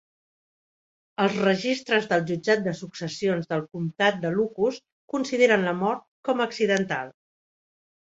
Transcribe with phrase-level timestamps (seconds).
[1.25, 4.83] Els registres del jutjat de successions del comtat de Lucus
[5.17, 7.19] consideren la mort com accidental.